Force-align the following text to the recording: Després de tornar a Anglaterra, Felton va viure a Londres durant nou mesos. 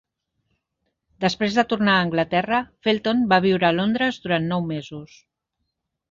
Després 1.25 1.57
de 1.57 1.65
tornar 1.73 1.97
a 1.97 2.05
Anglaterra, 2.05 2.61
Felton 2.87 3.21
va 3.33 3.39
viure 3.47 3.67
a 3.69 3.73
Londres 3.81 4.17
durant 4.23 4.47
nou 4.53 4.65
mesos. 4.71 5.19